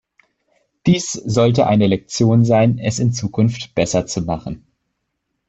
Dies 0.87 1.11
sollte 1.11 1.67
eine 1.67 1.85
Lektion 1.85 2.43
sein, 2.43 2.79
es 2.79 2.97
in 2.97 3.13
Zukunft 3.13 3.75
besser 3.75 4.07
zu 4.07 4.21
machen. 4.23 4.65